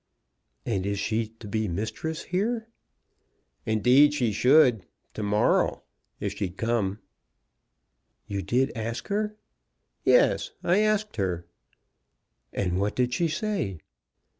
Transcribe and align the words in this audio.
"And 0.65 0.97
she 0.97 1.21
is 1.21 1.29
to 1.41 1.47
be 1.47 1.67
mistress 1.67 2.23
here?" 2.23 2.67
"Indeed 3.67 4.15
she 4.15 4.31
should, 4.31 4.83
to 5.13 5.21
morrow, 5.21 5.83
if 6.19 6.33
she'd 6.35 6.57
come." 6.57 6.97
"You 8.25 8.41
did 8.41 8.71
ask 8.75 9.09
her?" 9.09 9.35
"Yes, 10.03 10.53
I 10.63 10.79
asked 10.79 11.17
her." 11.17 11.45
"And 12.51 12.79
what 12.79 12.95
did 12.95 13.13
she 13.13 13.27
say?" 13.27 13.77